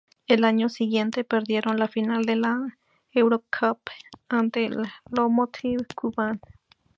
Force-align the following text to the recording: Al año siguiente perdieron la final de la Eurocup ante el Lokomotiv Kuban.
Al 0.27 0.45
año 0.45 0.67
siguiente 0.67 1.23
perdieron 1.23 1.77
la 1.77 1.87
final 1.87 2.23
de 2.25 2.35
la 2.35 2.75
Eurocup 3.13 3.77
ante 4.29 4.65
el 4.65 4.81
Lokomotiv 5.11 5.85
Kuban. 5.95 6.39